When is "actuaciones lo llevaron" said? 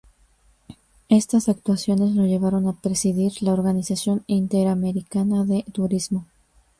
1.47-2.67